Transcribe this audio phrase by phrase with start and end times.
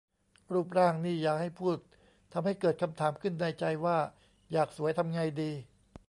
[0.53, 1.77] รูปร่างนี่อย่าให้พูด
[2.33, 3.97] ทำให้เกิดคำถามขึ้นในใจว่า
[4.51, 5.51] อยากสวยทำไงดี